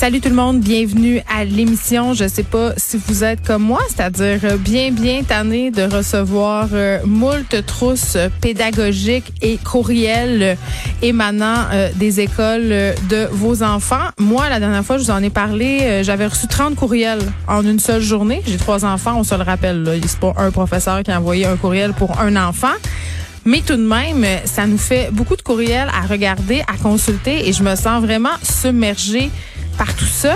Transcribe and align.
Salut 0.00 0.22
tout 0.22 0.30
le 0.30 0.34
monde, 0.34 0.60
bienvenue 0.60 1.20
à 1.28 1.44
l'émission. 1.44 2.14
Je 2.14 2.26
sais 2.26 2.42
pas 2.42 2.72
si 2.78 2.96
vous 2.96 3.22
êtes 3.22 3.46
comme 3.46 3.64
moi, 3.64 3.80
c'est-à-dire 3.90 4.40
euh, 4.44 4.56
bien 4.56 4.92
bien 4.92 5.22
tanné 5.24 5.70
de 5.70 5.82
recevoir 5.82 6.68
euh, 6.72 7.00
moult 7.04 7.54
trousses 7.66 8.16
pédagogiques 8.40 9.30
et 9.42 9.58
courriels 9.58 10.56
émanant 11.02 11.66
euh, 11.70 11.90
des 11.96 12.20
écoles 12.20 12.72
euh, 12.72 12.94
de 13.10 13.28
vos 13.30 13.62
enfants. 13.62 14.08
Moi, 14.18 14.48
la 14.48 14.58
dernière 14.58 14.86
fois, 14.86 14.96
je 14.96 15.02
vous 15.02 15.10
en 15.10 15.22
ai 15.22 15.28
parlé, 15.28 15.80
euh, 15.82 16.02
j'avais 16.02 16.28
reçu 16.28 16.46
30 16.46 16.76
courriels 16.76 17.20
en 17.46 17.62
une 17.62 17.78
seule 17.78 18.00
journée. 18.00 18.40
J'ai 18.46 18.56
trois 18.56 18.86
enfants, 18.86 19.18
on 19.18 19.22
se 19.22 19.34
le 19.34 19.42
rappelle. 19.42 20.00
C'est 20.06 20.18
pas 20.18 20.32
un 20.38 20.50
professeur 20.50 21.02
qui 21.02 21.10
a 21.10 21.18
envoyé 21.18 21.44
un 21.44 21.56
courriel 21.56 21.92
pour 21.92 22.18
un 22.18 22.36
enfant. 22.36 22.72
Mais 23.44 23.60
tout 23.60 23.76
de 23.76 23.86
même, 23.86 24.24
ça 24.46 24.66
nous 24.66 24.78
fait 24.78 25.10
beaucoup 25.12 25.36
de 25.36 25.42
courriels 25.42 25.90
à 25.94 26.06
regarder, 26.06 26.62
à 26.62 26.78
consulter 26.82 27.46
et 27.50 27.52
je 27.52 27.62
me 27.62 27.76
sens 27.76 28.02
vraiment 28.02 28.30
submergée 28.42 29.30
par 29.80 29.94
tout 29.94 30.04
ça. 30.04 30.34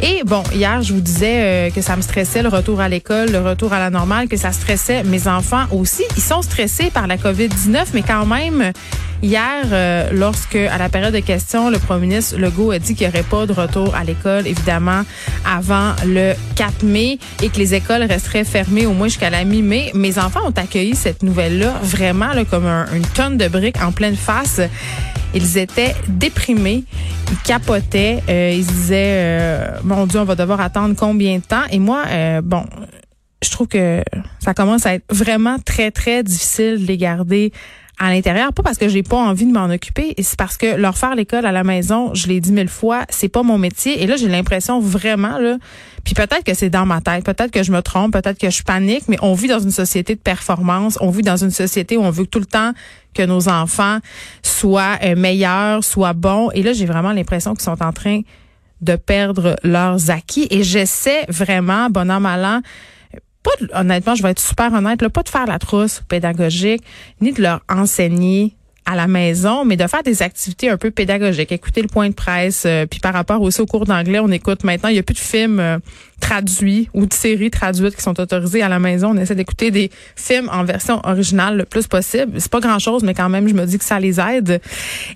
Et 0.00 0.22
bon, 0.24 0.44
hier, 0.54 0.80
je 0.82 0.92
vous 0.92 1.00
disais 1.00 1.40
euh, 1.42 1.70
que 1.70 1.80
ça 1.80 1.96
me 1.96 2.02
stressait 2.02 2.42
le 2.44 2.48
retour 2.48 2.80
à 2.80 2.88
l'école, 2.88 3.28
le 3.32 3.40
retour 3.40 3.72
à 3.72 3.80
la 3.80 3.90
normale, 3.90 4.28
que 4.28 4.36
ça 4.36 4.52
stressait 4.52 5.02
mes 5.02 5.26
enfants 5.26 5.64
aussi. 5.72 6.04
Ils 6.16 6.22
sont 6.22 6.42
stressés 6.42 6.90
par 6.94 7.08
la 7.08 7.16
COVID-19, 7.16 7.86
mais 7.92 8.02
quand 8.02 8.24
même, 8.24 8.70
hier, 9.20 9.64
euh, 9.72 10.10
lorsque, 10.12 10.54
à 10.54 10.78
la 10.78 10.88
période 10.88 11.12
de 11.12 11.18
questions, 11.18 11.70
le 11.70 11.78
premier 11.80 12.06
ministre 12.06 12.36
Legault 12.38 12.70
a 12.70 12.78
dit 12.78 12.94
qu'il 12.94 13.08
n'y 13.08 13.12
aurait 13.12 13.24
pas 13.24 13.46
de 13.46 13.52
retour 13.52 13.96
à 13.96 14.04
l'école, 14.04 14.46
évidemment, 14.46 15.02
avant 15.44 15.92
le 16.06 16.34
4 16.54 16.84
mai 16.84 17.18
et 17.42 17.48
que 17.48 17.56
les 17.58 17.74
écoles 17.74 18.04
resteraient 18.04 18.44
fermées 18.44 18.86
au 18.86 18.92
moins 18.92 19.08
jusqu'à 19.08 19.30
la 19.30 19.42
mi-mai, 19.44 19.90
mes 19.94 20.18
enfants 20.20 20.46
ont 20.46 20.54
accueilli 20.60 20.94
cette 20.94 21.24
nouvelle-là 21.24 21.72
vraiment 21.82 22.32
là, 22.32 22.44
comme 22.44 22.66
un- 22.66 22.86
une 22.94 23.06
tonne 23.06 23.38
de 23.38 23.48
briques 23.48 23.82
en 23.82 23.90
pleine 23.90 24.16
face. 24.16 24.60
Ils 25.34 25.58
étaient 25.58 25.94
déprimés, 26.08 26.84
ils 27.30 27.38
capotaient, 27.38 28.22
euh, 28.28 28.52
ils 28.54 28.66
disaient 28.66 29.16
euh, 29.18 29.78
mon 29.82 30.06
Dieu, 30.06 30.20
on 30.20 30.24
va 30.24 30.36
devoir 30.36 30.60
attendre 30.60 30.94
combien 30.96 31.38
de 31.38 31.42
temps? 31.42 31.64
Et 31.70 31.78
moi, 31.78 32.04
euh, 32.08 32.40
bon, 32.40 32.64
je 33.42 33.50
trouve 33.50 33.66
que 33.66 34.02
ça 34.38 34.54
commence 34.54 34.86
à 34.86 34.94
être 34.94 35.04
vraiment 35.10 35.58
très 35.58 35.90
très 35.90 36.22
difficile 36.22 36.80
de 36.80 36.86
les 36.86 36.96
garder 36.96 37.52
à 37.98 38.12
l'intérieur, 38.12 38.52
pas 38.52 38.62
parce 38.62 38.78
que 38.78 38.88
j'ai 38.88 39.02
pas 39.02 39.16
envie 39.16 39.46
de 39.46 39.52
m'en 39.52 39.66
occuper, 39.66 40.14
c'est 40.18 40.36
parce 40.36 40.56
que 40.56 40.74
leur 40.76 40.98
faire 40.98 41.14
l'école 41.14 41.46
à 41.46 41.52
la 41.52 41.62
maison, 41.62 42.12
je 42.14 42.26
l'ai 42.26 42.40
dit 42.40 42.52
mille 42.52 42.68
fois, 42.68 43.04
c'est 43.08 43.28
pas 43.28 43.42
mon 43.42 43.56
métier. 43.56 44.02
Et 44.02 44.06
là, 44.06 44.16
j'ai 44.16 44.28
l'impression 44.28 44.80
vraiment 44.80 45.38
là, 45.38 45.58
puis 46.04 46.14
peut-être 46.14 46.42
que 46.44 46.54
c'est 46.54 46.70
dans 46.70 46.86
ma 46.86 47.00
tête, 47.00 47.24
peut-être 47.24 47.50
que 47.50 47.62
je 47.62 47.72
me 47.72 47.80
trompe, 47.82 48.12
peut-être 48.12 48.38
que 48.38 48.50
je 48.50 48.62
panique, 48.62 49.04
mais 49.08 49.16
on 49.22 49.34
vit 49.34 49.48
dans 49.48 49.60
une 49.60 49.70
société 49.70 50.14
de 50.14 50.20
performance, 50.20 50.98
on 51.00 51.10
vit 51.10 51.22
dans 51.22 51.36
une 51.36 51.50
société 51.50 51.96
où 51.96 52.02
on 52.02 52.10
veut 52.10 52.26
tout 52.26 52.40
le 52.40 52.46
temps 52.46 52.72
que 53.14 53.22
nos 53.22 53.48
enfants 53.48 53.98
soient 54.42 54.98
euh, 55.04 55.14
meilleurs, 55.14 55.84
soient 55.84 56.12
bons. 56.12 56.50
Et 56.50 56.62
là, 56.62 56.72
j'ai 56.72 56.86
vraiment 56.86 57.12
l'impression 57.12 57.54
qu'ils 57.54 57.62
sont 57.62 57.82
en 57.82 57.92
train 57.92 58.20
de 58.80 58.96
perdre 58.96 59.56
leurs 59.62 60.10
acquis. 60.10 60.46
Et 60.50 60.62
j'essaie 60.62 61.24
vraiment, 61.28 61.88
bon 61.90 62.10
an, 62.10 62.20
pas 63.44 63.50
de- 63.60 63.70
honnêtement, 63.74 64.16
je 64.16 64.22
vais 64.24 64.30
être 64.30 64.40
super 64.40 64.72
honnête, 64.72 65.00
là, 65.02 65.10
pas 65.10 65.22
de 65.22 65.28
faire 65.28 65.46
la 65.46 65.60
trousse 65.60 66.02
pédagogique, 66.08 66.82
ni 67.20 67.32
de 67.32 67.40
leur 67.42 67.60
enseigner 67.68 68.56
à 68.86 68.96
la 68.96 69.06
maison, 69.06 69.64
mais 69.64 69.76
de 69.76 69.86
faire 69.86 70.02
des 70.02 70.20
activités 70.22 70.68
un 70.68 70.76
peu 70.76 70.90
pédagogiques. 70.90 71.52
Écouter 71.52 71.80
le 71.80 71.88
point 71.88 72.08
de 72.10 72.14
presse, 72.14 72.64
euh, 72.66 72.84
puis 72.84 73.00
par 73.00 73.14
rapport 73.14 73.40
aussi 73.40 73.60
au 73.62 73.66
cours 73.66 73.86
d'anglais, 73.86 74.18
on 74.18 74.30
écoute 74.30 74.62
maintenant, 74.64 74.90
il 74.90 74.96
y 74.96 74.98
a 74.98 75.02
plus 75.02 75.14
de 75.14 75.18
films 75.20 75.60
euh, 75.60 75.78
traduits 76.24 76.88
ou 76.94 77.04
de 77.04 77.12
séries 77.12 77.50
traduites 77.50 77.96
qui 77.96 78.02
sont 78.02 78.18
autorisées 78.18 78.62
à 78.62 78.68
la 78.70 78.78
maison. 78.78 79.10
On 79.10 79.16
essaie 79.18 79.34
d'écouter 79.34 79.70
des 79.70 79.90
films 80.16 80.48
en 80.50 80.64
version 80.64 81.00
originale 81.04 81.58
le 81.58 81.64
plus 81.66 81.86
possible. 81.86 82.40
C'est 82.40 82.50
pas 82.50 82.60
grand-chose, 82.60 83.02
mais 83.02 83.12
quand 83.12 83.28
même, 83.28 83.46
je 83.46 83.52
me 83.52 83.66
dis 83.66 83.76
que 83.76 83.84
ça 83.84 84.00
les 84.00 84.18
aide. 84.18 84.60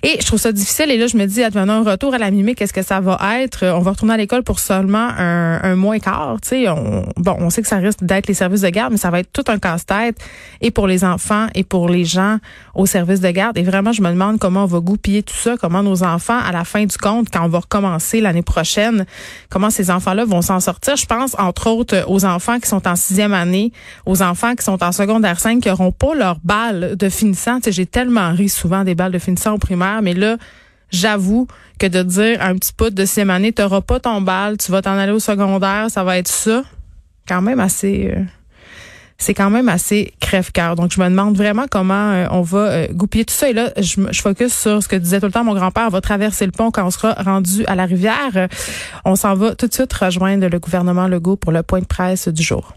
Et 0.03 0.17
je 0.21 0.25
trouve 0.27 0.39
ça 0.39 0.51
difficile. 0.51 0.91
Et 0.91 0.97
là, 0.97 1.07
je 1.07 1.17
me 1.17 1.25
dis, 1.25 1.41
advenant 1.43 1.81
un 1.81 1.91
retour 1.91 2.13
à 2.13 2.19
la 2.19 2.29
mi 2.29 2.53
qu'est-ce 2.53 2.73
que 2.73 2.83
ça 2.83 2.99
va 2.99 3.17
être? 3.41 3.65
On 3.65 3.79
va 3.79 3.91
retourner 3.91 4.13
à 4.13 4.17
l'école 4.17 4.43
pour 4.43 4.59
seulement 4.59 5.09
un, 5.17 5.59
un 5.63 5.75
mois 5.75 5.97
et 5.97 5.99
quart. 5.99 6.37
Tu 6.43 6.49
sais, 6.49 6.69
on, 6.69 7.05
bon, 7.17 7.35
on 7.39 7.49
sait 7.49 7.63
que 7.63 7.67
ça 7.67 7.77
risque 7.77 8.03
d'être 8.03 8.27
les 8.27 8.35
services 8.35 8.61
de 8.61 8.69
garde, 8.69 8.91
mais 8.91 8.99
ça 8.99 9.09
va 9.09 9.19
être 9.19 9.31
tout 9.33 9.45
un 9.47 9.57
casse-tête 9.57 10.17
et 10.61 10.69
pour 10.69 10.85
les 10.85 11.03
enfants 11.03 11.47
et 11.55 11.63
pour 11.63 11.89
les 11.89 12.05
gens 12.05 12.37
au 12.75 12.85
service 12.85 13.19
de 13.19 13.31
garde. 13.31 13.57
Et 13.57 13.63
vraiment, 13.63 13.93
je 13.93 14.03
me 14.03 14.09
demande 14.09 14.37
comment 14.37 14.63
on 14.63 14.67
va 14.67 14.79
goupiller 14.79 15.23
tout 15.23 15.33
ça, 15.35 15.57
comment 15.57 15.81
nos 15.81 16.03
enfants, 16.03 16.39
à 16.39 16.51
la 16.51 16.65
fin 16.65 16.85
du 16.85 16.97
compte, 16.97 17.29
quand 17.31 17.43
on 17.43 17.49
va 17.49 17.59
recommencer 17.59 18.21
l'année 18.21 18.43
prochaine, 18.43 19.05
comment 19.49 19.71
ces 19.71 19.89
enfants-là 19.89 20.25
vont 20.25 20.43
s'en 20.43 20.59
sortir. 20.59 20.98
Je 20.99 21.05
pense, 21.05 21.35
entre 21.39 21.69
autres, 21.69 22.03
aux 22.07 22.25
enfants 22.25 22.59
qui 22.59 22.67
sont 22.67 22.85
en 22.87 22.95
sixième 22.95 23.33
année, 23.33 23.71
aux 24.05 24.21
enfants 24.21 24.55
qui 24.55 24.65
sont 24.65 24.83
en 24.83 24.91
secondaire 24.91 25.39
5, 25.39 25.61
qui 25.61 25.69
n'auront 25.69 25.93
pas 25.93 26.13
leur 26.13 26.37
balle 26.43 26.97
de 26.97 27.09
finissant. 27.09 27.59
J'ai 27.65 27.85
tellement 27.85 28.33
ri 28.33 28.49
souvent 28.49 28.83
des 28.83 28.95
balles 28.95 29.13
de 29.13 29.19
finissant 29.19 29.53
au 29.53 29.57
primaire, 29.57 30.01
mais 30.01 30.13
là, 30.13 30.37
j'avoue 30.91 31.47
que 31.79 31.87
de 31.87 32.03
dire 32.03 32.41
un 32.41 32.55
petit 32.55 32.73
pote 32.73 32.93
de 32.93 33.05
sixième 33.05 33.29
année, 33.29 33.53
tu 33.53 33.61
n'auras 33.61 33.81
pas 33.81 33.99
ton 33.99 34.21
bal, 34.21 34.57
tu 34.57 34.71
vas 34.71 34.81
t'en 34.81 34.97
aller 34.97 35.13
au 35.13 35.19
secondaire, 35.19 35.87
ça 35.89 36.03
va 36.03 36.17
être 36.17 36.27
ça, 36.27 36.63
quand 37.27 37.41
même 37.41 37.59
assez... 37.59 38.11
euh, 38.13 38.23
c'est 39.19 39.33
quand 39.33 39.49
même 39.49 39.69
assez 39.69 40.13
crève-cœur. 40.19 40.75
Donc, 40.75 40.91
je 40.91 40.99
me 40.99 41.09
demande 41.09 41.37
vraiment 41.37 41.65
comment 41.69 42.11
euh, 42.11 42.25
on 42.31 42.41
va 42.41 42.59
euh, 42.59 42.87
goupiller 42.91 43.25
tout 43.25 43.33
ça. 43.33 43.49
Et 43.49 43.53
là, 43.53 43.69
je, 43.77 44.01
je 44.11 44.21
focus 44.21 44.53
sur 44.53 44.81
ce 44.81 44.87
que 44.87 44.95
disait 44.95 45.19
tout 45.19 45.27
le 45.27 45.31
temps 45.31 45.43
mon 45.43 45.53
grand-père. 45.53 45.85
On 45.87 45.91
va 45.91 46.01
traverser 46.01 46.45
le 46.45 46.51
pont 46.51 46.71
quand 46.71 46.85
on 46.85 46.91
sera 46.91 47.13
rendu 47.13 47.65
à 47.67 47.75
la 47.75 47.85
rivière. 47.85 48.47
On 49.05 49.15
s'en 49.15 49.35
va 49.35 49.53
tout 49.55 49.67
de 49.67 49.73
suite 49.73 49.93
rejoindre 49.93 50.47
le 50.47 50.59
gouvernement 50.59 51.07
Legault 51.07 51.35
pour 51.35 51.51
le 51.51 51.61
point 51.61 51.81
de 51.81 51.85
presse 51.85 52.29
du 52.29 52.41
jour. 52.41 52.73